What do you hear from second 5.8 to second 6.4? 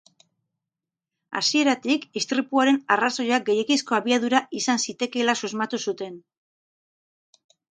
zuten.